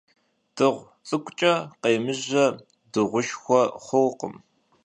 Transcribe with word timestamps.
Dığu 0.55 0.77
ts'ık'uç'e 1.05 1.53
khêmıje 1.81 2.45
dığuşşxue 2.91 3.61
xhurkhım. 3.83 4.35